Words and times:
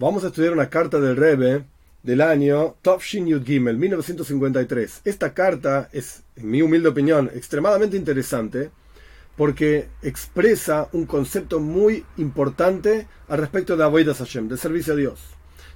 Vamos 0.00 0.22
a 0.22 0.28
estudiar 0.28 0.52
una 0.52 0.70
carta 0.70 1.00
del 1.00 1.16
Rebbe 1.16 1.64
del 2.04 2.20
año 2.20 2.76
Tovshin 2.82 3.26
Yud 3.26 3.44
Gimel, 3.44 3.78
1953. 3.78 5.00
Esta 5.04 5.34
carta 5.34 5.88
es, 5.92 6.22
en 6.36 6.48
mi 6.52 6.62
humilde 6.62 6.88
opinión, 6.88 7.28
extremadamente 7.34 7.96
interesante 7.96 8.70
porque 9.36 9.88
expresa 10.02 10.88
un 10.92 11.04
concepto 11.04 11.58
muy 11.58 12.04
importante 12.16 13.08
al 13.26 13.38
respecto 13.38 13.76
de 13.76 13.82
Avoidas 13.82 14.18
Hashem, 14.18 14.46
del 14.46 14.58
servicio 14.60 14.92
a 14.92 14.96
Dios. 14.96 15.18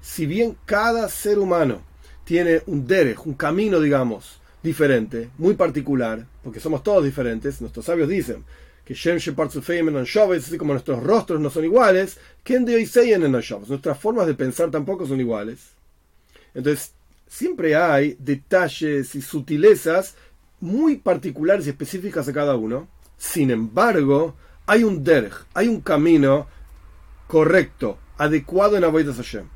Si 0.01 0.25
bien 0.27 0.57
cada 0.67 1.09
ser 1.09 1.41
humano 1.41 1.83
tiene 2.23 2.63
un 2.67 2.87
derech, 2.87 3.27
un 3.27 3.35
camino, 3.35 3.81
digamos, 3.81 4.41
diferente, 4.63 5.31
muy 5.37 5.55
particular, 5.55 6.29
porque 6.45 6.61
somos 6.61 6.85
todos 6.85 7.03
diferentes, 7.03 7.61
nuestros 7.61 7.87
sabios 7.87 8.09
dicen 8.09 8.45
que 8.85 8.95
Shem 8.95 9.19
así 10.47 10.59
como 10.59 10.73
nuestros 10.73 11.03
rostros 11.03 11.41
no 11.41 11.51
son 11.51 11.65
iguales, 11.65 12.19
nuestras 13.69 13.99
formas 13.99 14.27
de 14.27 14.35
pensar 14.35 14.71
tampoco 14.71 15.07
son 15.07 15.21
iguales. 15.21 15.71
Entonces, 16.55 16.93
siempre 17.29 17.77
hay 17.77 18.17
detalles 18.19 19.15
y 19.15 19.23
sutilezas 19.23 20.17
muy 20.61 20.97
particulares 20.97 21.67
y 21.67 21.71
específicas 21.71 22.29
a 22.29 22.33
cada 22.33 22.57
uno. 22.57 22.89
Sin 23.17 23.51
embargo, 23.51 24.35
hay 24.67 24.85
un 24.85 25.03
derg, 25.03 25.33
hay 25.55 25.69
un 25.69 25.81
camino 25.81 26.47
correcto, 27.27 27.99
adecuado 28.19 28.77
en 28.77 28.85
Avodah 28.85 29.15
Hashem. 29.15 29.47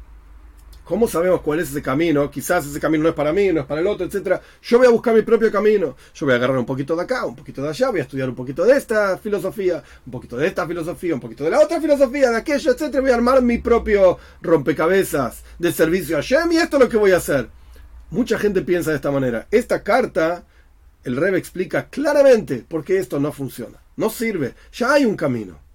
¿Cómo 0.87 1.09
sabemos 1.09 1.41
cuál 1.41 1.59
es 1.59 1.71
ese 1.71 1.83
camino? 1.83 2.31
Quizás 2.31 2.65
ese 2.65 2.79
camino 2.79 3.03
no 3.03 3.09
es 3.09 3.15
para 3.17 3.33
mí, 3.33 3.53
no 3.53 3.63
es 3.63 3.67
para 3.67 3.81
el 3.81 3.89
otro, 3.89 4.07
etc. 4.07 4.41
Yo 4.63 4.79
voy 4.79 4.87
a 4.87 4.91
buscar 4.91 5.17
mi 5.17 5.23
propio 5.23 5.51
camino. 5.51 5.97
Yo 6.15 6.27
voy 6.27 6.35
a 6.35 6.37
agarrar 6.37 6.57
un 6.57 6.65
poquito 6.65 6.95
de 6.95 7.03
acá, 7.03 7.27
un 7.27 7.35
poquito 7.35 7.61
de 7.61 7.71
allá, 7.71 7.91
voy 7.91 7.99
a 7.99 8.03
estudiar 8.05 8.29
un 8.29 8.37
poquito 8.37 8.65
de 8.65 8.77
esta 8.77 9.19
filosofía, 9.19 9.83
un 10.07 10.13
poquito 10.13 10.37
de 10.37 10.47
esta 10.47 10.65
filosofía, 10.65 11.15
un 11.15 11.21
poquito 11.21 11.43
de 11.43 11.51
la 11.51 11.59
otra 11.59 11.81
filosofía, 11.81 12.31
de 12.31 12.37
aquello, 12.37 12.71
etc. 12.71 13.01
Voy 13.01 13.11
a 13.11 13.17
armar 13.17 13.43
mi 13.43 13.59
propio 13.59 14.17
rompecabezas 14.41 15.43
de 15.59 15.73
servicio 15.73 16.19
a 16.19 16.21
Shem 16.21 16.53
y 16.53 16.59
esto 16.59 16.77
es 16.77 16.85
lo 16.85 16.89
que 16.89 16.99
voy 16.99 17.11
a 17.11 17.17
hacer. 17.17 17.49
Mucha 18.11 18.39
gente 18.39 18.63
piensa 18.63 18.91
de 18.91 18.97
esta 18.97 19.11
manera. 19.11 19.49
Esta 19.51 19.83
carta, 19.83 20.45
el 21.03 21.17
Rebbe 21.17 21.39
explica 21.39 21.89
claramente 21.89 22.65
por 22.69 22.85
qué 22.85 22.99
esto 22.99 23.19
no 23.19 23.33
funciona. 23.33 23.81
No 23.97 24.09
sirve. 24.09 24.55
Ya 24.73 24.93
hay 24.93 25.05
un 25.05 25.17
camino. 25.17 25.66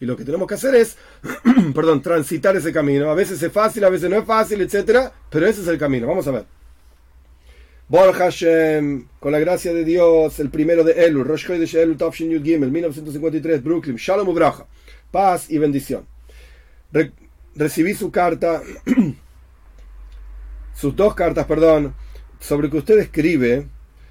Y 0.00 0.06
lo 0.06 0.16
que 0.16 0.24
tenemos 0.24 0.48
que 0.48 0.54
hacer 0.54 0.74
es, 0.74 0.96
perdón, 1.74 2.02
transitar 2.02 2.56
ese 2.56 2.72
camino. 2.72 3.10
A 3.10 3.14
veces 3.14 3.42
es 3.42 3.52
fácil, 3.52 3.84
a 3.84 3.90
veces 3.90 4.10
no 4.10 4.16
es 4.16 4.24
fácil, 4.24 4.60
etc. 4.60 5.10
Pero 5.30 5.46
ese 5.46 5.62
es 5.62 5.68
el 5.68 5.78
camino. 5.78 6.06
Vamos 6.06 6.26
a 6.28 6.32
ver. 6.32 6.44
Bor 7.86 8.14
Hashem, 8.14 9.08
con 9.20 9.30
la 9.30 9.38
gracia 9.38 9.74
de 9.74 9.84
Dios, 9.84 10.40
el 10.40 10.48
primero 10.48 10.84
de 10.84 11.04
Elul, 11.04 11.26
Rosh 11.26 11.46
de 11.48 11.82
Elul, 11.82 11.98
Tafshin 11.98 12.30
Yud 12.30 12.42
Gimel, 12.42 12.70
1953, 12.70 13.62
Brooklyn, 13.62 13.96
Shalom 13.96 14.26
Ubraja, 14.26 14.66
paz 15.10 15.50
y 15.50 15.58
bendición. 15.58 16.06
recibí 17.54 17.92
su 17.92 18.10
carta, 18.10 18.62
sus 20.74 20.96
dos 20.96 21.14
cartas, 21.14 21.44
perdón, 21.44 21.94
sobre 22.40 22.70
que 22.70 22.78
usted 22.78 22.98
escribe 22.98 23.66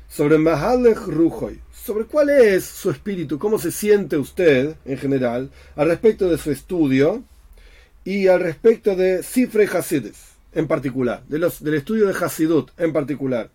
sobre 0.08 0.38
Mahalech 0.38 1.08
Rujoy, 1.08 1.60
sobre 1.84 2.06
cuál 2.06 2.30
es 2.30 2.64
su 2.64 2.90
espíritu, 2.92 3.38
cómo 3.38 3.60
se 3.60 3.72
siente 3.72 4.18
usted 4.18 4.76
en 4.86 4.98
general 4.98 5.50
al 5.76 5.90
respecto 5.90 6.30
de 6.30 6.38
su 6.38 6.50
estudio 6.52 7.24
y 8.06 8.28
al 8.28 8.40
respecto 8.40 8.96
de 8.96 9.22
Sifre 9.22 9.66
Hasides 9.66 10.34
en 10.54 10.68
particular, 10.68 11.24
del 11.28 11.44
estudio 11.74 12.08
de 12.08 12.14
Hasidut 12.14 12.70
en 12.78 12.94
particular, 12.94 13.50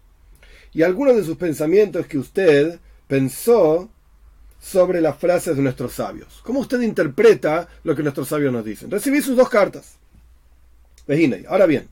y 0.75 0.83
algunos 0.83 1.17
de 1.17 1.25
sus 1.25 1.37
pensamientos 1.37 2.07
que 2.07 2.19
usted 2.19 2.79
pensó 3.07 3.89
sobre 4.61 5.01
las 5.01 5.17
frases 5.17 5.57
de 5.57 5.63
nuestros 5.63 5.93
sabios. 5.95 6.41
¿Cómo 6.43 6.61
usted 6.61 6.81
interpreta 6.81 7.69
lo 7.85 7.95
que 7.95 8.03
nuestros 8.03 8.29
sabios 8.29 8.53
nos 8.53 8.65
dicen? 8.65 8.91
Recibí 8.91 9.23
sus 9.23 9.37
dos 9.37 9.49
cartas. 9.49 9.95
Ahora 11.49 11.67
bien, 11.67 11.89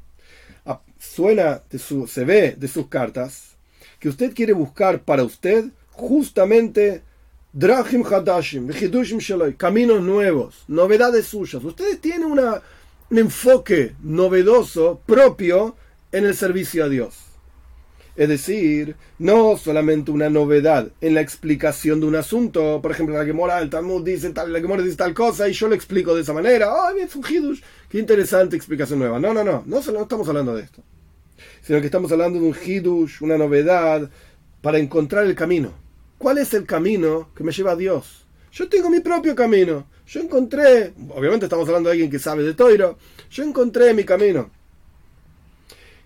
suena 0.99 1.63
de 1.71 1.79
su, 1.79 2.07
se 2.07 2.25
ve 2.25 2.57
de 2.59 2.69
sus 2.69 2.89
cartas 2.89 3.57
que 4.01 4.09
usted 4.09 4.35
quiere 4.35 4.53
buscar 4.53 5.01
para 5.01 5.23
usted 5.23 5.71
justamente 5.97 7.03
Drahim 7.53 8.05
Hadashim, 8.05 8.69
caminos 9.57 10.03
nuevos, 10.03 10.65
novedades 10.69 11.27
suyas. 11.27 11.65
Ustedes 11.65 12.01
tienen 12.01 12.27
un 12.27 13.19
enfoque 13.19 13.95
novedoso 14.03 15.01
propio 15.07 15.75
en 16.13 16.27
el 16.27 16.37
servicio 16.37 16.85
a 16.85 16.89
Dios. 16.89 17.15
Es 18.15 18.29
decir, 18.29 18.97
no 19.19 19.57
solamente 19.59 20.11
una 20.11 20.31
novedad 20.31 20.89
en 21.01 21.15
la 21.15 21.21
explicación 21.21 22.01
de 22.01 22.07
un 22.07 22.17
asunto, 22.17 22.81
por 22.81 22.91
ejemplo, 22.91 23.17
la 23.17 23.27
que 23.27 23.33
mora 23.33 23.59
el 23.59 23.69
Talmud 23.69 24.03
dice 24.03 24.31
tal, 24.31 24.53
la 24.53 24.61
que 24.61 24.83
dice 24.83 24.97
tal 24.97 25.13
cosa 25.13 25.49
y 25.49 25.53
yo 25.53 25.69
lo 25.69 25.75
explico 25.75 26.15
de 26.15 26.23
esa 26.23 26.33
manera. 26.33 26.69
¡Ay, 26.89 27.03
es 27.03 27.17
un 27.17 27.25
hidush! 27.27 27.61
¡Qué 27.91 27.99
interesante 27.99 28.57
explicación 28.57 28.99
nueva! 28.99 29.19
No, 29.19 29.35
no, 29.35 29.45
no, 29.45 29.65
no, 29.67 29.81
no 29.81 30.03
estamos 30.03 30.29
hablando 30.29 30.55
de 30.55 30.63
esto, 30.63 30.83
sino 31.63 31.81
que 31.81 31.87
estamos 31.87 32.11
hablando 32.13 32.39
de 32.39 32.47
un 32.47 32.55
hidush, 32.55 33.23
una 33.23 33.37
novedad 33.37 34.11
para 34.63 34.79
encontrar 34.79 35.25
el 35.25 35.35
camino 35.35 35.86
¿Cuál 36.19 36.39
es 36.39 36.55
el 36.55 36.65
camino 36.65 37.29
que 37.35 37.45
me 37.45 37.53
lleva 37.53 37.73
a 37.73 37.77
Dios? 37.77 38.27
Yo 38.51 38.69
tengo 38.69 38.89
mi 38.89 39.01
propio 39.01 39.35
camino. 39.35 39.87
Yo 40.07 40.21
encontré, 40.21 40.95
obviamente 41.11 41.47
estamos 41.47 41.69
hablando 41.69 41.89
de 41.89 41.95
alguien 41.95 42.11
que 42.11 42.19
sabe 42.19 42.43
de 42.43 42.55
Toiro, 42.55 42.97
yo 43.31 43.45
encontré 43.45 43.93
mi 43.93 44.05
camino. 44.05 44.51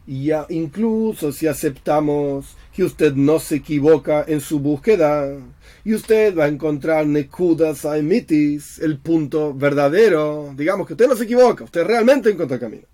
Y 0.06 0.25
ya 0.25 0.47
incluso 0.49 1.31
si 1.32 1.47
aceptamos 1.47 2.56
que 2.75 2.82
usted 2.82 3.15
no 3.15 3.38
se 3.38 3.56
equivoca 3.56 4.25
en 4.26 4.41
su 4.41 4.59
búsqueda, 4.59 5.38
y 5.84 5.94
usted 5.94 6.37
va 6.37 6.44
a 6.44 6.49
encontrar 6.49 7.06
Nekudas 7.06 7.84
Aimitis, 7.84 8.78
el 8.81 8.99
punto 8.99 9.54
verdadero, 9.54 10.53
digamos 10.56 10.87
que 10.87 10.94
usted 10.94 11.09
no 11.09 11.16
se 11.16 11.25
equivoca, 11.25 11.65
usted 11.65 11.84
realmente 11.84 12.31
encontró 12.31 12.54
el 12.54 12.60
camino. 12.60 12.87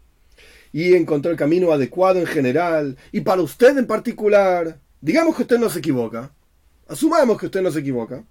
Y 0.72 0.94
encontró 0.94 1.30
el 1.30 1.36
camino 1.36 1.72
adecuado 1.72 2.18
en 2.18 2.26
general, 2.26 2.96
y 3.12 3.22
para 3.22 3.42
usted 3.42 3.78
en 3.78 3.86
particular, 3.86 4.80
digamos 5.00 5.36
que 5.36 5.42
usted 5.42 5.58
no 5.58 5.70
se 5.70 5.78
equivoca, 5.78 6.32
Asumamos 6.88 7.38
que 7.38 7.46
usted 7.46 7.62
no 7.62 7.70
se 7.70 7.80
equivoca. 7.80 8.24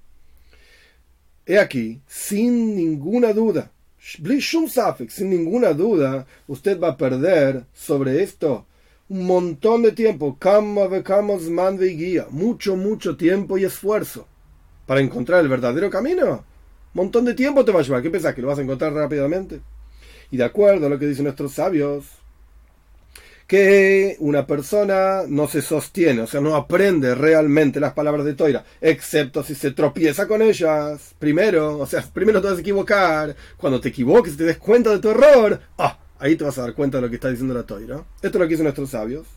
He 1.46 1.60
aquí, 1.60 2.02
sin 2.08 2.76
ninguna 2.76 3.34
duda, 3.34 3.72
sin 4.00 5.30
ninguna 5.30 5.74
duda, 5.74 6.26
usted 6.48 6.80
va 6.80 6.90
a 6.90 6.98
perder 6.98 7.66
sobre 7.74 8.24
esto 8.24 8.66
un 9.08 9.26
montón 9.26 9.84
de 9.84 9.92
tiempo, 9.92 10.38
guía, 10.42 12.28
mucho, 12.32 12.76
mucho 12.76 13.16
tiempo 13.16 13.58
y 13.58 13.66
esfuerzo 13.66 14.28
para 14.86 15.02
encontrar 15.02 15.42
el 15.42 15.50
verdadero 15.50 15.90
camino. 15.90 16.44
Montón 16.94 17.26
de 17.26 17.34
tiempo 17.34 17.66
te 17.66 17.72
va 17.72 17.82
a 17.82 17.84
llevar. 17.84 18.02
¿Qué 18.02 18.10
pensás? 18.10 18.34
¿Que 18.34 18.42
lo 18.42 18.48
vas 18.48 18.58
a 18.58 18.62
encontrar 18.62 18.94
rápidamente? 18.94 19.62
Y 20.32 20.38
de 20.38 20.44
acuerdo 20.44 20.88
a 20.88 20.90
lo 20.90 20.98
que 20.98 21.08
dicen 21.08 21.26
nuestros 21.26 21.54
sabios, 21.54 22.06
que 23.48 24.16
una 24.20 24.48
persona 24.48 25.24
no 25.28 25.48
se 25.48 25.62
sostiene, 25.62 26.22
o 26.22 26.28
sea, 26.28 26.42
no 26.42 26.56
aprende 26.56 27.14
realmente 27.14 27.80
las 27.80 27.94
palabras 27.94 28.26
de 28.26 28.34
Toira, 28.34 28.66
excepto 28.82 29.44
si 29.44 29.54
se 29.54 29.72
tropieza 29.72 30.28
con 30.28 30.42
ellas. 30.42 31.14
Primero, 31.20 31.78
o 31.78 31.86
sea, 31.86 32.02
primero 32.02 32.42
te 32.42 32.48
vas 32.48 32.58
a 32.58 32.62
equivocar. 32.62 33.36
Cuando 33.58 33.80
te 33.80 33.90
equivoques 33.90 34.34
y 34.34 34.38
te 34.38 34.46
des 34.46 34.58
cuenta 34.58 34.90
de 34.92 35.00
tu 35.00 35.12
error, 35.12 35.60
ah, 35.78 36.00
ahí 36.18 36.36
te 36.36 36.44
vas 36.44 36.58
a 36.58 36.64
dar 36.64 36.74
cuenta 36.74 36.98
de 36.98 37.04
lo 37.04 37.10
que 37.10 37.16
está 37.16 37.30
diciendo 37.30 37.54
la 37.54 37.64
Toira. 37.64 38.04
Esto 38.16 38.28
es 38.28 38.36
lo 38.36 38.42
que 38.42 38.48
dicen 38.48 38.64
nuestros 38.64 38.90
sabios. 38.90 39.28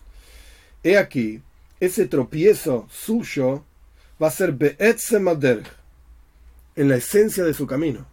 He 0.82 0.96
aquí, 0.96 1.42
ese 1.80 2.06
tropiezo 2.06 2.86
suyo 2.90 3.64
va 4.22 4.28
a 4.28 4.32
ser 4.32 4.52
Be'etzemader, 4.52 5.62
en 6.78 6.88
la 6.88 6.96
esencia 6.96 7.44
de 7.44 7.54
su 7.54 7.66
camino. 7.66 8.06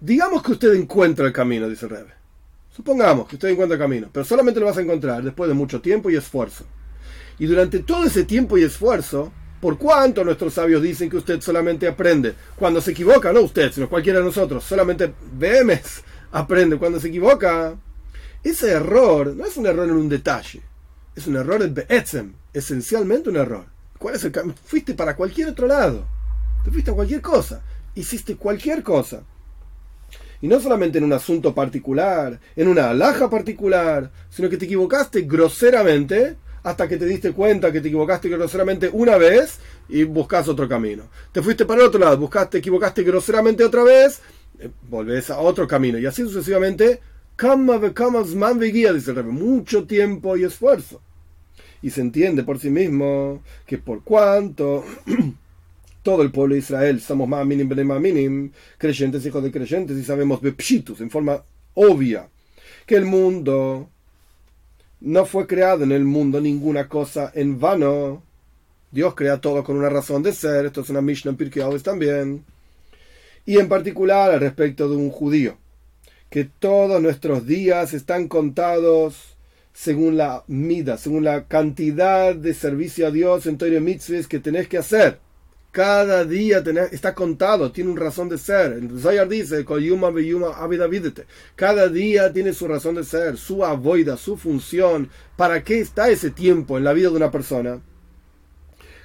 Digamos 0.00 0.42
que 0.42 0.52
usted 0.52 0.72
encuentra 0.72 1.26
el 1.26 1.32
camino, 1.32 1.68
dice 1.68 1.86
el 1.86 1.90
Rebe. 1.90 2.19
Supongamos 2.74 3.26
que 3.26 3.34
usted 3.34 3.48
encuentra 3.48 3.76
camino, 3.76 4.08
pero 4.12 4.24
solamente 4.24 4.60
lo 4.60 4.66
vas 4.66 4.78
a 4.78 4.82
encontrar 4.82 5.22
después 5.24 5.48
de 5.48 5.54
mucho 5.54 5.80
tiempo 5.80 6.08
y 6.08 6.16
esfuerzo. 6.16 6.64
Y 7.38 7.46
durante 7.46 7.80
todo 7.80 8.04
ese 8.04 8.24
tiempo 8.24 8.56
y 8.56 8.62
esfuerzo, 8.62 9.32
por 9.60 9.76
cuánto 9.76 10.24
nuestros 10.24 10.54
sabios 10.54 10.80
dicen 10.80 11.10
que 11.10 11.16
usted 11.16 11.40
solamente 11.40 11.88
aprende 11.88 12.34
cuando 12.56 12.80
se 12.80 12.92
equivoca, 12.92 13.32
no 13.32 13.40
usted, 13.40 13.72
sino 13.72 13.88
cualquiera 13.88 14.20
de 14.20 14.24
nosotros, 14.24 14.62
solamente 14.62 15.12
Behemes 15.32 16.02
aprende 16.30 16.78
cuando 16.78 17.00
se 17.00 17.08
equivoca. 17.08 17.76
Ese 18.42 18.70
error 18.70 19.34
no 19.34 19.44
es 19.44 19.56
un 19.56 19.66
error 19.66 19.88
en 19.88 19.96
un 19.96 20.08
detalle, 20.08 20.62
es 21.16 21.26
un 21.26 21.36
error 21.36 21.60
en 21.62 21.74
Be'etzem, 21.74 22.34
esencialmente 22.54 23.30
un 23.30 23.36
error. 23.36 23.66
¿Cuál 23.98 24.14
es 24.14 24.24
el 24.24 24.32
Fuiste 24.64 24.94
para 24.94 25.16
cualquier 25.16 25.48
otro 25.48 25.66
lado, 25.66 26.06
te 26.64 26.70
fuiste 26.70 26.92
a 26.92 26.94
cualquier 26.94 27.20
cosa, 27.20 27.62
hiciste 27.94 28.36
cualquier 28.36 28.82
cosa 28.84 29.24
y 30.42 30.48
no 30.48 30.60
solamente 30.60 30.98
en 30.98 31.04
un 31.04 31.12
asunto 31.12 31.54
particular, 31.54 32.40
en 32.56 32.68
una 32.68 32.90
alhaja 32.90 33.28
particular, 33.28 34.10
sino 34.30 34.48
que 34.48 34.56
te 34.56 34.64
equivocaste 34.64 35.22
groseramente 35.22 36.36
hasta 36.62 36.88
que 36.88 36.96
te 36.96 37.06
diste 37.06 37.32
cuenta 37.32 37.72
que 37.72 37.80
te 37.80 37.88
equivocaste 37.88 38.28
groseramente 38.28 38.90
una 38.92 39.16
vez 39.16 39.58
y 39.88 40.04
buscas 40.04 40.48
otro 40.48 40.68
camino. 40.68 41.04
Te 41.32 41.42
fuiste 41.42 41.64
para 41.64 41.80
el 41.82 41.88
otro 41.88 42.00
lado, 42.00 42.18
buscaste, 42.18 42.52
te 42.52 42.58
equivocaste 42.58 43.02
groseramente 43.02 43.64
otra 43.64 43.82
vez, 43.82 44.20
eh, 44.58 44.70
volvés 44.88 45.30
a 45.30 45.38
otro 45.38 45.66
camino. 45.66 45.98
Y 45.98 46.06
así 46.06 46.22
sucesivamente, 46.22 47.00
guía, 47.36 48.92
dice 48.92 49.10
el 49.10 49.16
rey, 49.16 49.24
mucho 49.24 49.84
tiempo 49.84 50.36
y 50.36 50.44
esfuerzo. 50.44 51.00
Y 51.82 51.90
se 51.90 52.02
entiende 52.02 52.42
por 52.44 52.58
sí 52.58 52.68
mismo 52.68 53.42
que 53.66 53.78
por 53.78 54.04
cuanto 54.04 54.84
todo 56.02 56.22
el 56.22 56.30
pueblo 56.30 56.54
de 56.54 56.60
Israel 56.60 57.00
somos 57.00 57.28
más 57.28 57.46
minim, 57.46 58.50
creyentes, 58.78 59.24
hijos 59.26 59.42
de 59.42 59.50
creyentes, 59.50 59.96
y 59.96 60.04
sabemos 60.04 60.40
bepshitus, 60.40 61.00
en 61.00 61.10
forma 61.10 61.42
obvia, 61.74 62.28
que 62.86 62.96
el 62.96 63.04
mundo 63.04 63.88
no 65.00 65.24
fue 65.24 65.46
creado 65.46 65.84
en 65.84 65.92
el 65.92 66.04
mundo 66.04 66.40
ninguna 66.40 66.88
cosa 66.88 67.32
en 67.34 67.58
vano. 67.58 68.22
Dios 68.90 69.14
crea 69.14 69.40
todo 69.40 69.64
con 69.64 69.76
una 69.76 69.88
razón 69.88 70.22
de 70.22 70.32
ser. 70.32 70.66
Esto 70.66 70.82
es 70.82 70.90
una 70.90 71.00
Mishnah 71.00 71.36
en 71.38 71.82
también. 71.82 72.44
Y 73.46 73.58
en 73.58 73.68
particular 73.68 74.30
al 74.30 74.40
respecto 74.40 74.88
de 74.88 74.96
un 74.96 75.10
judío. 75.10 75.56
Que 76.28 76.44
todos 76.44 77.00
nuestros 77.00 77.46
días 77.46 77.94
están 77.94 78.28
contados 78.28 79.36
según 79.72 80.16
la 80.16 80.44
mida, 80.46 80.98
según 80.98 81.24
la 81.24 81.44
cantidad 81.46 82.34
de 82.34 82.52
servicio 82.54 83.06
a 83.06 83.10
Dios 83.10 83.46
en 83.46 83.56
Torah 83.56 83.80
Mitzvahs 83.80 84.28
que 84.28 84.38
tenés 84.38 84.68
que 84.68 84.78
hacer. 84.78 85.18
Cada 85.72 86.24
día 86.24 86.64
está 86.90 87.14
contado, 87.14 87.70
tiene 87.70 87.90
una 87.90 88.00
razón 88.00 88.28
de 88.28 88.38
ser. 88.38 88.72
El 88.72 89.00
Zayar 89.00 89.28
dice, 89.28 89.64
cada 91.54 91.88
día 91.88 92.32
tiene 92.32 92.52
su 92.52 92.66
razón 92.66 92.96
de 92.96 93.04
ser, 93.04 93.36
su 93.36 93.64
avoida, 93.64 94.16
su 94.16 94.36
función. 94.36 95.08
¿Para 95.36 95.62
qué 95.62 95.78
está 95.78 96.08
ese 96.08 96.30
tiempo 96.30 96.76
en 96.76 96.82
la 96.82 96.92
vida 96.92 97.10
de 97.10 97.16
una 97.16 97.30
persona? 97.30 97.80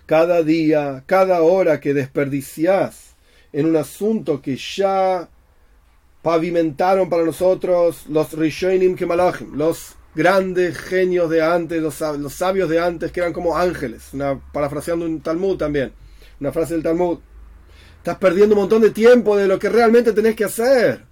Cada 0.07 0.41
día, 0.41 1.03
cada 1.05 1.43
hora 1.43 1.79
que 1.79 1.93
desperdicias 1.93 3.15
en 3.53 3.67
un 3.67 3.75
asunto 3.75 4.41
que 4.41 4.55
ya 4.55 5.29
pavimentaron 6.23 7.09
para 7.09 7.23
nosotros 7.23 8.07
los 8.09 8.33
Rishonim 8.33 8.95
Kemalachim, 8.95 9.53
los 9.53 9.95
grandes 10.15 10.79
genios 10.79 11.29
de 11.29 11.43
antes, 11.43 11.79
los, 11.79 11.93
sabios 12.33 12.69
de 12.69 12.79
antes 12.79 13.11
que 13.11 13.19
eran 13.19 13.33
como 13.33 13.55
ángeles, 13.55 14.09
parafraseando 14.51 15.05
un 15.05 15.21
Talmud 15.21 15.57
también 15.57 15.93
una 16.39 16.51
frase 16.51 16.73
del 16.73 16.83
Talmud. 16.83 17.19
Estás 17.97 18.17
perdiendo 18.17 18.55
un 18.55 18.61
montón 18.61 18.81
de 18.81 18.91
tiempo 18.91 19.35
de 19.35 19.47
lo 19.47 19.57
que 19.57 19.69
realmente 19.69 20.13
tenés 20.13 20.35
que 20.35 20.45
hacer. 20.45 21.03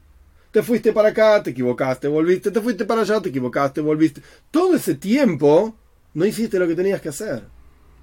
Te 0.52 0.62
fuiste 0.62 0.94
para 0.94 1.10
acá, 1.10 1.42
te 1.42 1.50
equivocaste, 1.50 2.08
volviste, 2.08 2.52
te 2.52 2.62
fuiste 2.62 2.86
para 2.86 3.02
allá, 3.02 3.20
te 3.20 3.30
equivocaste, 3.30 3.82
volviste. 3.82 4.22
Todo 4.52 4.76
ese 4.76 4.96
tiempo 4.96 5.76
no 6.14 6.26
hiciste 6.26 6.60
lo 6.60 6.68
que 6.68 6.76
tenías 6.76 7.02
que 7.02 7.10
hacer. 7.10 7.44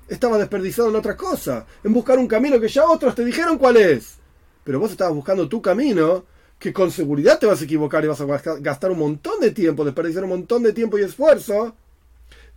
Estaba 0.08 0.36
desperdiciado 0.36 0.90
en 0.90 0.96
otra 0.96 1.16
cosa, 1.16 1.64
en 1.84 1.92
buscar 1.92 2.18
un 2.18 2.26
camino 2.26 2.58
que 2.58 2.66
ya 2.66 2.84
otros 2.84 3.14
te 3.14 3.24
dijeron 3.24 3.56
cuál 3.56 3.76
es. 3.76 4.16
Pero 4.64 4.80
vos 4.80 4.90
estabas 4.90 5.14
buscando 5.14 5.48
tu 5.48 5.62
camino, 5.62 6.24
que 6.58 6.72
con 6.72 6.90
seguridad 6.90 7.38
te 7.38 7.46
vas 7.46 7.60
a 7.60 7.64
equivocar 7.64 8.04
y 8.04 8.08
vas 8.08 8.20
a 8.20 8.26
gastar 8.58 8.90
un 8.90 8.98
montón 8.98 9.38
de 9.40 9.52
tiempo, 9.52 9.84
desperdiciar 9.84 10.24
un 10.24 10.30
montón 10.30 10.64
de 10.64 10.72
tiempo 10.72 10.98
y 10.98 11.02
esfuerzo. 11.02 11.76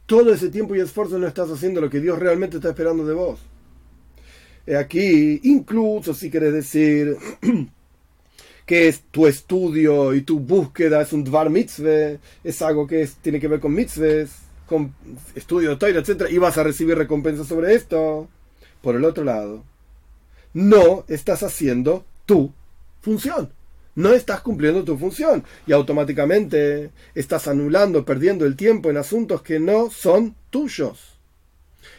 Todo 0.07 0.33
ese 0.33 0.49
tiempo 0.49 0.75
y 0.75 0.79
esfuerzo 0.79 1.19
no 1.19 1.27
estás 1.27 1.51
haciendo 1.51 1.79
lo 1.79 1.89
que 1.91 1.99
Dios 1.99 2.17
realmente 2.17 2.57
está 2.57 2.69
esperando 2.69 3.05
de 3.05 3.13
vos. 3.13 3.39
Aquí, 4.71 5.41
incluso 5.43 6.13
si 6.13 6.31
quieres 6.31 6.53
decir 6.53 7.17
que 8.65 8.87
es 8.87 9.01
tu 9.11 9.27
estudio 9.27 10.13
y 10.13 10.21
tu 10.21 10.39
búsqueda 10.39 11.01
es 11.01 11.11
un 11.11 11.23
dvar 11.23 11.49
mitzvah, 11.49 12.17
es 12.43 12.61
algo 12.61 12.87
que 12.87 13.07
tiene 13.21 13.41
que 13.41 13.49
ver 13.49 13.59
con 13.59 13.73
mitzvahs, 13.73 14.31
con 14.65 14.95
estudio 15.35 15.71
de 15.71 15.75
Torah, 15.75 15.99
etc., 15.99 16.31
y 16.31 16.37
vas 16.37 16.57
a 16.57 16.63
recibir 16.63 16.97
recompensa 16.97 17.43
sobre 17.43 17.75
esto. 17.75 18.29
Por 18.81 18.95
el 18.95 19.05
otro 19.05 19.23
lado, 19.23 19.63
no 20.53 21.05
estás 21.07 21.43
haciendo 21.43 22.05
tu 22.25 22.53
función. 23.01 23.51
No 23.95 24.13
estás 24.13 24.41
cumpliendo 24.41 24.83
tu 24.83 24.97
función 24.97 25.43
y 25.67 25.71
automáticamente 25.71 26.89
estás 27.13 27.47
anulando, 27.47 28.03
perdiendo 28.03 28.45
el 28.45 28.55
tiempo 28.55 28.89
en 28.89 28.97
asuntos 28.97 29.41
que 29.41 29.59
no 29.59 29.91
son 29.91 30.35
tuyos. 30.49 31.19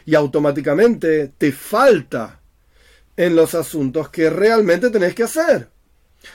Y 0.05 0.15
automáticamente 0.15 1.31
te 1.37 1.51
falta 1.51 2.41
en 3.17 3.35
los 3.35 3.55
asuntos 3.55 4.09
que 4.09 4.29
realmente 4.29 4.89
tenés 4.89 5.15
que 5.15 5.23
hacer. 5.23 5.69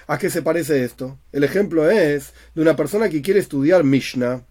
¿A 0.07 0.19
qué 0.19 0.31
se 0.31 0.43
parece 0.43 0.85
esto? 0.85 1.19
El 1.33 1.45
ejemplo 1.45 1.91
es 1.91 2.33
de 2.55 2.63
una 2.63 2.77
persona 2.77 3.09
que 3.09 3.23
quiere 3.23 3.41
estudiar 3.41 3.85
Mishnah, 3.85 4.45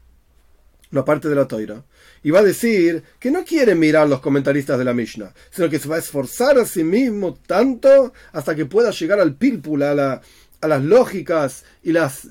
una 0.91 1.05
parte 1.05 1.29
de 1.29 1.35
la 1.35 1.47
Toira, 1.47 1.85
y 2.23 2.31
va 2.31 2.39
a 2.39 2.43
decir 2.43 3.03
que 3.19 3.31
no 3.31 3.45
quiere 3.45 3.75
mirar 3.75 4.09
los 4.09 4.19
comentaristas 4.19 4.77
de 4.77 4.85
la 4.85 4.93
Mishnah, 4.93 5.33
sino 5.51 5.69
que 5.69 5.79
se 5.79 5.87
va 5.87 5.95
a 5.95 5.99
esforzar 5.99 6.57
a 6.57 6.65
sí 6.65 6.83
mismo 6.83 7.35
tanto 7.45 8.13
hasta 8.31 8.55
que 8.55 8.65
pueda 8.65 8.91
llegar 8.91 9.19
al 9.19 9.35
pílpula, 9.35 9.91
a, 9.91 9.95
la, 9.95 10.21
a 10.61 10.67
las 10.67 10.83
lógicas 10.83 11.63
y 11.83 11.91
las, 11.91 12.27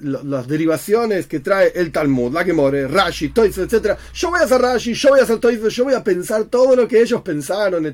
derivaciones 0.46 1.26
que 1.26 1.40
trae 1.40 1.72
el 1.74 1.92
Talmud, 1.92 2.32
la 2.32 2.44
Gemore, 2.44 2.88
Rashi, 2.88 3.30
Toiz, 3.30 3.56
etc. 3.58 3.96
Yo 4.12 4.30
voy 4.30 4.40
a 4.40 4.44
hacer 4.44 4.60
Rashi, 4.60 4.92
yo 4.92 5.10
voy 5.10 5.20
a 5.20 5.22
hacer 5.22 5.38
Toiz, 5.38 5.62
yo 5.62 5.84
voy 5.84 5.94
a 5.94 6.04
pensar 6.04 6.44
todo 6.44 6.76
lo 6.76 6.86
que 6.86 7.00
ellos 7.00 7.22
pensaron, 7.22 7.86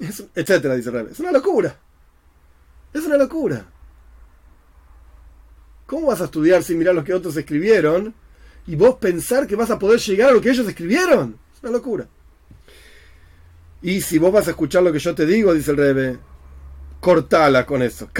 etcétera 0.00 0.76
dice 0.76 0.90
Rebe. 0.90 1.12
Es 1.12 1.20
una 1.20 1.32
locura. 1.32 1.76
Es 2.92 3.04
una 3.04 3.16
locura. 3.16 3.66
¿Cómo 5.86 6.08
vas 6.08 6.20
a 6.20 6.24
estudiar 6.24 6.62
sin 6.62 6.78
mirar 6.78 6.94
lo 6.94 7.04
que 7.04 7.14
otros 7.14 7.36
escribieron 7.36 8.14
y 8.66 8.76
vos 8.76 8.96
pensar 8.96 9.46
que 9.46 9.56
vas 9.56 9.70
a 9.70 9.78
poder 9.78 9.98
llegar 10.00 10.30
a 10.30 10.32
lo 10.32 10.40
que 10.40 10.50
ellos 10.50 10.68
escribieron? 10.68 11.38
Es 11.54 11.62
una 11.62 11.72
locura. 11.72 12.06
Y 13.80 14.00
si 14.00 14.18
vos 14.18 14.32
vas 14.32 14.46
a 14.48 14.50
escuchar 14.50 14.82
lo 14.82 14.92
que 14.92 14.98
yo 14.98 15.14
te 15.14 15.24
digo, 15.24 15.54
dice 15.54 15.70
el 15.70 15.76
Rebe, 15.76 16.18
cortala 17.00 17.64
con 17.64 17.82
eso. 17.82 18.10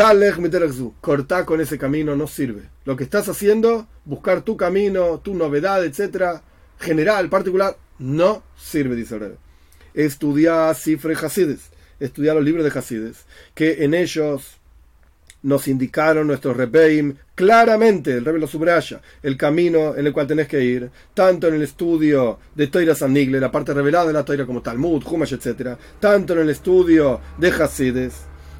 Cortá 1.01 1.45
con 1.45 1.61
ese 1.61 1.79
camino, 1.79 2.17
no 2.17 2.27
sirve. 2.27 2.71
Lo 2.85 2.97
que 2.97 3.05
estás 3.05 3.29
haciendo, 3.29 3.87
buscar 4.05 4.43
tu 4.43 4.57
camino, 4.57 5.19
tu 5.19 5.35
novedad, 5.35 5.85
etcétera, 5.85 6.43
general, 6.79 7.29
particular, 7.29 7.77
no 7.99 8.43
sirve, 8.57 8.95
dice 8.97 9.15
el 9.15 9.21
Rebe 9.21 9.48
estudiar 10.05 10.75
Cifre 10.77 11.15
Hasides, 11.15 11.71
estudiar 11.99 12.37
los 12.37 12.45
libros 12.45 12.65
de 12.65 12.79
Hasides, 12.79 13.27
que 13.55 13.85
en 13.85 13.95
ellos 13.95 14.59
nos 15.43 15.69
indicaron 15.69 16.27
nuestros 16.27 16.57
Rebeim 16.57 17.15
claramente, 17.35 18.13
el 18.13 18.25
Rebe 18.25 18.39
lo 18.39 18.47
subraya, 18.47 19.01
el 19.23 19.37
camino 19.37 19.97
en 19.97 20.07
el 20.07 20.13
cual 20.13 20.27
tenés 20.27 20.49
que 20.49 20.63
ir, 20.63 20.91
tanto 21.15 21.49
en 21.49 21.55
el 21.55 21.63
estudio 21.63 22.39
de 22.55 22.69
Toira 22.69 22.95
Nigle, 23.09 23.41
la 23.41 23.51
parte 23.51 23.75
revelada 23.75 24.07
de 24.07 24.13
la 24.13 24.25
Toira 24.25 24.47
como 24.47 24.63
Talmud, 24.63 25.05
Humash, 25.05 25.35
etc., 25.35 25.77
tanto 25.99 26.33
en 26.35 26.41
el 26.41 26.51
estudio 26.51 27.21
de 27.37 27.49
Hasides, 27.49 28.15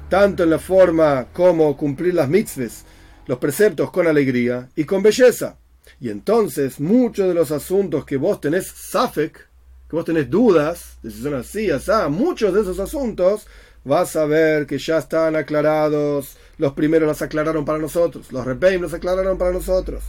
tanto 0.09 0.43
en 0.43 0.49
la 0.49 0.59
forma 0.59 1.27
como 1.31 1.75
cumplir 1.77 2.15
las 2.15 2.29
mitzvahs, 2.29 2.85
los 3.27 3.37
preceptos 3.37 3.91
con 3.91 4.07
alegría 4.07 4.69
y 4.75 4.83
con 4.83 5.03
belleza. 5.03 5.57
Y 6.01 6.09
entonces 6.09 6.79
muchos 6.79 7.27
de 7.27 7.33
los 7.33 7.51
asuntos 7.51 8.05
que 8.05 8.17
vos 8.17 8.39
tenés 8.41 8.67
Safek, 8.67 9.48
que 9.89 9.95
vos 9.95 10.05
tenés 10.05 10.29
dudas 10.29 10.97
de 11.01 11.09
si 11.09 11.23
son 11.23 11.33
así, 11.33 11.71
así, 11.71 11.91
muchos 12.09 12.53
de 12.53 12.61
esos 12.61 12.79
asuntos, 12.79 13.47
vas 13.83 14.15
a 14.15 14.25
ver 14.25 14.67
que 14.67 14.77
ya 14.77 14.99
están 14.99 15.35
aclarados. 15.35 16.37
Los 16.57 16.73
primeros 16.73 17.07
los 17.07 17.21
aclararon 17.21 17.65
para 17.65 17.79
nosotros, 17.79 18.31
los 18.31 18.45
Repeim 18.45 18.81
los 18.81 18.93
aclararon 18.93 19.37
para 19.37 19.51
nosotros. 19.51 20.03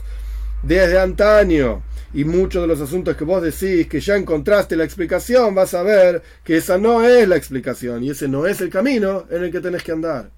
Desde 0.61 0.99
antaño, 0.99 1.81
y 2.13 2.25
muchos 2.25 2.61
de 2.61 2.67
los 2.67 2.81
asuntos 2.81 3.15
que 3.15 3.23
vos 3.23 3.41
decís 3.41 3.87
que 3.87 3.99
ya 3.99 4.15
encontraste 4.15 4.75
la 4.75 4.83
explicación, 4.83 5.55
vas 5.55 5.73
a 5.73 5.81
ver 5.81 6.21
que 6.43 6.57
esa 6.57 6.77
no 6.77 7.03
es 7.03 7.27
la 7.27 7.37
explicación 7.37 8.03
y 8.03 8.11
ese 8.11 8.27
no 8.27 8.45
es 8.45 8.61
el 8.61 8.69
camino 8.69 9.25
en 9.29 9.45
el 9.45 9.51
que 9.51 9.61
tenés 9.61 9.81
que 9.81 9.93
andar. 9.93 10.29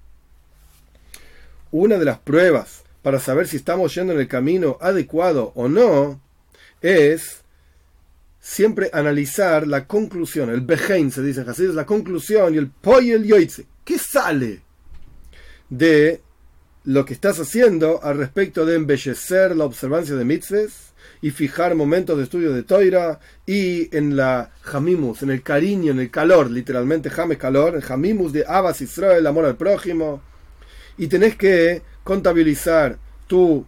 Una 1.72 1.98
de 1.98 2.04
las 2.04 2.18
pruebas 2.18 2.84
para 3.02 3.18
saber 3.18 3.48
si 3.48 3.56
estamos 3.56 3.94
yendo 3.94 4.14
en 4.14 4.20
el 4.20 4.28
camino 4.28 4.78
adecuado 4.80 5.52
o 5.56 5.68
no 5.68 6.20
es 6.80 7.43
siempre 8.44 8.90
analizar 8.92 9.66
la 9.66 9.86
conclusión, 9.86 10.50
el 10.50 10.60
behein 10.60 11.10
se 11.10 11.22
dice 11.22 11.40
así, 11.48 11.64
es 11.64 11.74
la 11.74 11.86
conclusión 11.86 12.54
y 12.54 12.58
el 12.58 12.68
poi 12.68 13.10
el 13.10 13.24
yoitze. 13.24 13.64
¿Qué 13.82 13.98
sale 13.98 14.60
de 15.70 16.20
lo 16.84 17.06
que 17.06 17.14
estás 17.14 17.40
haciendo 17.40 18.04
al 18.04 18.18
respecto 18.18 18.66
de 18.66 18.74
embellecer 18.74 19.56
la 19.56 19.64
observancia 19.64 20.14
de 20.14 20.26
mitzvahs 20.26 20.92
y 21.22 21.30
fijar 21.30 21.74
momentos 21.74 22.18
de 22.18 22.24
estudio 22.24 22.52
de 22.52 22.64
toira 22.64 23.18
y 23.46 23.88
en 23.96 24.14
la 24.14 24.50
jamimus, 24.60 25.22
en 25.22 25.30
el 25.30 25.42
cariño, 25.42 25.92
en 25.92 26.00
el 26.00 26.10
calor, 26.10 26.50
literalmente 26.50 27.08
james 27.08 27.38
calor, 27.38 27.74
el 27.74 27.82
jamimus 27.82 28.34
de 28.34 28.44
Abbas 28.46 28.82
Israel, 28.82 29.20
el 29.20 29.26
amor 29.26 29.46
al 29.46 29.56
prójimo, 29.56 30.20
y 30.98 31.06
tenés 31.06 31.36
que 31.36 31.80
contabilizar 32.02 32.98
tu 33.26 33.64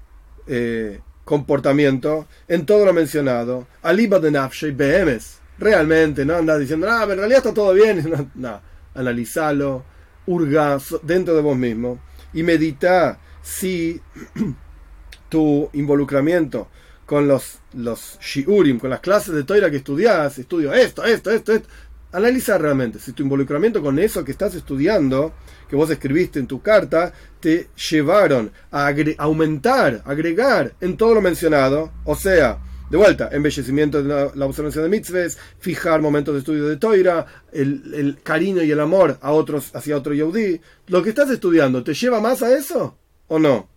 eh, 0.47 1.01
comportamiento 1.27 2.29
en 2.47 2.65
todo 2.65 2.87
lo 2.87 2.93
mencionado. 2.95 3.67
Aliba 3.83 4.21
de 4.21 4.31
Nafshe 4.31 4.71
BMs. 4.71 5.41
Realmente, 5.59 6.25
no 6.25 6.37
andas 6.37 6.61
diciendo, 6.61 6.87
ah, 6.89 7.03
en 7.03 7.19
realidad 7.19 7.39
está 7.39 7.53
todo 7.53 7.75
bien. 7.75 8.09
No, 8.11 8.31
no. 8.35 8.61
analizalo, 8.95 9.85
urga 10.27 10.79
dentro 11.03 11.35
de 11.35 11.43
vos 11.43 11.57
mismo 11.57 11.99
y 12.33 12.43
medita 12.43 13.19
si 13.43 14.01
tu 15.29 15.69
involucramiento 15.73 16.69
con 17.05 17.27
los, 17.27 17.59
los 17.75 18.19
shiurim, 18.21 18.79
con 18.79 18.91
las 18.91 19.01
clases 19.01 19.35
de 19.35 19.43
toira 19.43 19.71
que 19.71 19.79
estudias, 19.79 20.39
estudio 20.39 20.73
esto, 20.73 21.05
esto, 21.05 21.31
esto, 21.33 21.53
esto. 21.53 21.69
Analiza 22.17 22.57
realmente 22.57 22.99
si 22.99 23.13
tu 23.13 23.23
involucramiento 23.23 23.83
con 23.83 23.99
eso 23.99 24.25
que 24.25 24.33
estás 24.33 24.55
estudiando 24.55 25.35
que 25.69 25.77
vos 25.77 25.91
escribiste 25.91 26.39
en 26.39 26.47
tu 26.47 26.63
carta 26.63 27.13
te 27.41 27.69
llevaron 27.91 28.51
a 28.73 28.91
aumentar, 29.19 30.03
agregar 30.07 30.73
en 30.81 30.97
todo 30.97 31.15
lo 31.15 31.21
mencionado, 31.21 31.93
o 32.05 32.17
sea, 32.17 32.59
de 32.89 32.97
vuelta, 32.97 33.29
embellecimiento 33.31 34.03
de 34.03 34.31
la, 34.35 34.47
observancia 34.47 34.81
de 34.81 34.89
mitzvahs, 34.89 35.37
fijar 35.59 36.01
momentos 36.01 36.33
de 36.33 36.39
estudio 36.39 36.67
de 36.67 36.79
toira, 36.79 37.27
el, 37.53 38.17
cariño 38.23 38.63
y 38.63 38.71
el 38.71 38.81
amor 38.81 39.19
a 39.21 39.33
otros, 39.33 39.75
hacia 39.75 39.99
otro 39.99 40.15
yehudí. 40.15 40.59
¿Lo 40.87 41.03
que 41.03 41.11
estás 41.11 41.29
estudiando 41.29 41.85
te 41.85 41.93
lleva 41.93 42.19
más 42.21 42.43
a 42.43 42.57
eso 42.57 42.97
o 43.29 43.39
no? 43.39 43.69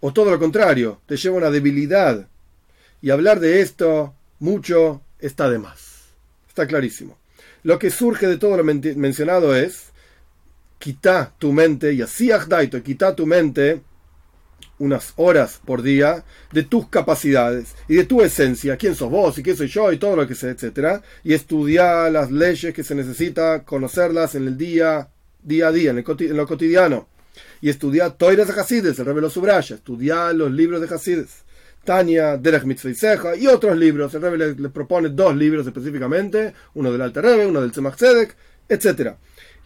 o 0.00 0.12
todo 0.12 0.32
lo 0.32 0.40
contrario, 0.40 1.00
te 1.06 1.16
lleva 1.16 1.36
a 1.36 1.38
una 1.38 1.50
debilidad. 1.50 2.28
Y 3.00 3.10
hablar 3.10 3.38
de 3.38 3.60
esto 3.60 4.16
mucho 4.40 5.02
está 5.20 5.48
de 5.48 5.58
más. 5.58 6.08
Está 6.48 6.66
clarísimo. 6.66 7.16
Lo 7.62 7.78
que 7.78 7.90
surge 7.90 8.26
de 8.26 8.38
todo 8.38 8.56
lo 8.56 8.64
mencionado 8.64 9.54
es, 9.54 9.92
quita 10.78 11.34
tu 11.38 11.52
mente, 11.52 11.92
y 11.92 12.02
así 12.02 12.30
daito, 12.48 12.82
quita 12.82 13.14
tu 13.14 13.26
mente 13.26 13.82
unas 14.78 15.12
horas 15.16 15.60
por 15.64 15.82
día 15.82 16.24
de 16.52 16.62
tus 16.62 16.88
capacidades 16.88 17.74
y 17.88 17.96
de 17.96 18.04
tu 18.04 18.22
esencia, 18.22 18.76
quién 18.76 18.94
sos 18.94 19.10
vos 19.10 19.36
y 19.38 19.42
quién 19.42 19.56
soy 19.56 19.68
yo 19.68 19.92
y 19.92 19.98
todo 19.98 20.16
lo 20.16 20.26
que 20.26 20.34
sé, 20.34 20.50
etcétera, 20.50 21.02
y 21.24 21.34
estudiar 21.34 22.12
las 22.12 22.30
leyes 22.30 22.72
que 22.72 22.84
se 22.84 22.94
necesita 22.94 23.64
conocerlas 23.64 24.34
en 24.34 24.46
el 24.46 24.56
día, 24.56 25.08
día 25.42 25.68
a 25.68 25.72
día, 25.72 25.90
en, 25.90 26.36
lo 26.36 26.46
cotidiano, 26.46 27.08
y 27.60 27.70
estudiar 27.70 28.12
Toiras 28.12 28.48
de 28.48 28.60
Hasides, 28.60 28.98
el 28.98 29.06
Rebbe 29.06 29.20
lo 29.20 29.30
subraya, 29.30 29.76
estudiar 29.76 30.34
los 30.34 30.50
libros 30.52 30.80
de 30.80 30.94
Hasides, 30.94 31.44
Tania, 31.88 32.36
Derech 32.36 32.64
Mitzvah 32.64 33.34
y 33.34 33.46
otros 33.46 33.74
libros, 33.74 34.12
el 34.12 34.20
Rebbe 34.20 34.54
le, 34.58 34.68
propone 34.68 35.08
dos 35.08 35.34
libros 35.34 35.66
específicamente, 35.66 36.52
uno 36.74 36.92
del 36.92 37.00
Alter 37.00 37.24
Rebbe, 37.24 37.46
uno 37.46 37.62
del 37.62 37.70
Tzemach 37.70 37.96
Tzedek, 37.96 38.36
etcétera, 38.68 39.16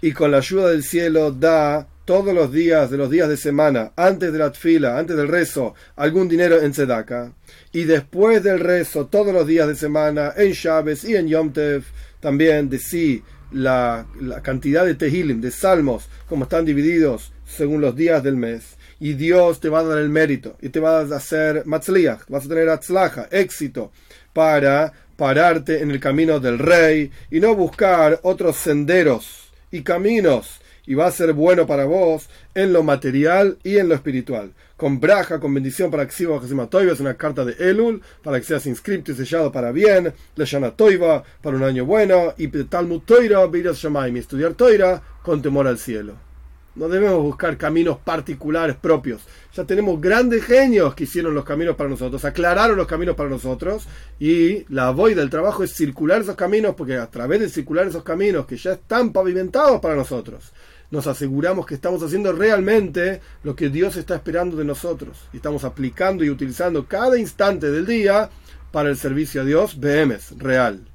y 0.00 0.12
con 0.12 0.30
la 0.30 0.36
ayuda 0.36 0.70
del 0.70 0.84
cielo 0.84 1.32
da 1.32 1.88
todos 2.04 2.32
los 2.32 2.52
días 2.52 2.92
de 2.92 2.96
los 2.96 3.10
días 3.10 3.28
de 3.28 3.36
semana, 3.36 3.90
antes 3.96 4.32
de 4.32 4.38
la 4.38 4.52
fila, 4.52 5.00
antes 5.00 5.16
del 5.16 5.26
rezo, 5.26 5.74
algún 5.96 6.28
dinero 6.28 6.62
en 6.62 6.70
Tzedaka. 6.70 7.32
Y 7.72 7.86
después 7.86 8.44
del 8.44 8.60
rezo, 8.60 9.06
todos 9.06 9.34
los 9.34 9.44
días 9.44 9.66
de 9.66 9.74
semana, 9.74 10.32
en 10.36 10.52
Shabes 10.52 11.02
y 11.02 11.16
en 11.16 11.26
Yom 11.26 11.52
Tev, 11.52 11.82
también 12.20 12.68
de 12.68 12.78
sí 12.78 13.24
la, 13.50 14.06
cantidad 14.44 14.86
de 14.86 14.94
Tehilim, 14.94 15.40
de 15.40 15.50
salmos, 15.50 16.08
como 16.28 16.44
están 16.44 16.64
divididos 16.64 17.32
según 17.44 17.80
los 17.80 17.96
días 17.96 18.22
del 18.22 18.36
mes. 18.36 18.76
Y 19.04 19.14
Dios 19.14 19.58
te 19.58 19.68
va 19.68 19.80
a 19.80 19.82
dar 19.82 19.98
el 19.98 20.10
mérito 20.10 20.56
y 20.60 20.68
te 20.68 20.78
va 20.78 21.00
a 21.00 21.16
hacer 21.16 21.66
matzliach, 21.66 22.20
vas 22.28 22.46
a 22.46 22.48
tener 22.48 22.68
atzlaja, 22.68 23.26
éxito, 23.32 23.90
para 24.32 24.92
pararte 25.16 25.82
en 25.82 25.90
el 25.90 25.98
camino 25.98 26.38
del 26.38 26.60
rey 26.60 27.10
y 27.28 27.40
no 27.40 27.56
buscar 27.56 28.20
otros 28.22 28.58
senderos 28.58 29.50
y 29.72 29.82
caminos 29.82 30.60
y 30.86 30.94
va 30.94 31.08
a 31.08 31.10
ser 31.10 31.32
bueno 31.32 31.66
para 31.66 31.84
vos 31.84 32.28
en 32.54 32.72
lo 32.72 32.84
material 32.84 33.58
y 33.64 33.78
en 33.78 33.88
lo 33.88 33.96
espiritual. 33.96 34.52
Con 34.76 35.00
braja, 35.00 35.40
con 35.40 35.52
bendición 35.52 35.90
para 35.90 36.06
que 36.06 36.12
siga 36.12 36.36
es 36.36 37.00
una 37.00 37.14
carta 37.14 37.44
de 37.44 37.54
Elul, 37.58 38.02
para 38.22 38.38
que 38.38 38.46
seas 38.46 38.66
inscrito 38.66 39.10
y 39.10 39.16
sellado 39.16 39.50
para 39.50 39.72
bien, 39.72 40.14
Leshana 40.36 40.76
Toiva, 40.76 41.24
para 41.42 41.56
un 41.56 41.64
año 41.64 41.84
bueno, 41.84 42.34
y 42.38 42.46
Talmud 42.46 43.00
Toira, 43.00 43.44
Viras 43.46 43.82
y 43.82 44.18
estudiar 44.18 44.54
Toira 44.54 45.02
con 45.24 45.42
temor 45.42 45.66
al 45.66 45.78
cielo. 45.78 46.31
No 46.74 46.88
debemos 46.88 47.22
buscar 47.22 47.58
caminos 47.58 47.98
particulares 47.98 48.76
propios. 48.76 49.22
Ya 49.54 49.64
tenemos 49.64 50.00
grandes 50.00 50.44
genios 50.44 50.94
que 50.94 51.04
hicieron 51.04 51.34
los 51.34 51.44
caminos 51.44 51.76
para 51.76 51.90
nosotros, 51.90 52.24
aclararon 52.24 52.76
los 52.76 52.86
caminos 52.86 53.14
para 53.14 53.28
nosotros 53.28 53.86
y 54.18 54.64
la 54.72 54.90
voy 54.90 55.12
del 55.12 55.28
trabajo 55.28 55.62
es 55.64 55.74
circular 55.74 56.22
esos 56.22 56.36
caminos 56.36 56.74
porque 56.74 56.96
a 56.96 57.10
través 57.10 57.40
de 57.40 57.50
circular 57.50 57.86
esos 57.86 58.02
caminos 58.02 58.46
que 58.46 58.56
ya 58.56 58.72
están 58.72 59.12
pavimentados 59.12 59.80
para 59.80 59.94
nosotros, 59.94 60.52
nos 60.90 61.06
aseguramos 61.06 61.66
que 61.66 61.74
estamos 61.74 62.02
haciendo 62.02 62.32
realmente 62.32 63.20
lo 63.42 63.54
que 63.54 63.68
Dios 63.68 63.96
está 63.96 64.14
esperando 64.14 64.56
de 64.56 64.64
nosotros 64.64 65.28
y 65.32 65.36
estamos 65.36 65.64
aplicando 65.64 66.24
y 66.24 66.30
utilizando 66.30 66.86
cada 66.86 67.18
instante 67.18 67.70
del 67.70 67.86
día 67.86 68.30
para 68.70 68.88
el 68.88 68.96
servicio 68.96 69.42
a 69.42 69.44
Dios, 69.44 69.78
BMS, 69.78 70.38
real. 70.38 70.91